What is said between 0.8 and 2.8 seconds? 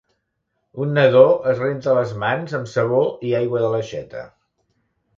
Un nadó es renta les mans amb